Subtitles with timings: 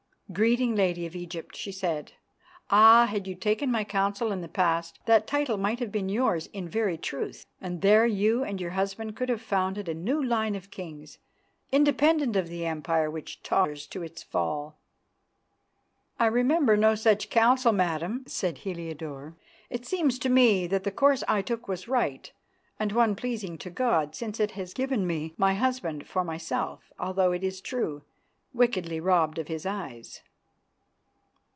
[0.33, 2.13] "Greeting, Lady of Egypt," she said.
[2.69, 3.05] "Ah!
[3.05, 6.69] had you taken my counsel in the past, that title might have been yours in
[6.69, 10.71] very truth, and there you and your husband could have founded a new line of
[10.71, 11.17] kings
[11.69, 14.77] independent of the Empire which totters to its fall."
[16.17, 19.35] "I remember no such counsel, Madam," said Heliodore.
[19.69, 22.31] "It seems to me that the course I took was right
[22.79, 27.33] and one pleasing to God, since it has given me my husband for myself, although,
[27.33, 28.03] it is true,
[28.53, 30.21] wickedly robbed of his eyes."